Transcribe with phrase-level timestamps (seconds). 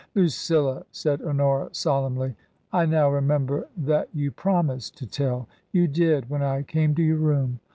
[0.15, 2.33] "Lucilla," said Honora, solemnly,"
[2.73, 5.47] I now remember that you promised to tell.
[5.71, 7.59] You did— ^when I came to your room.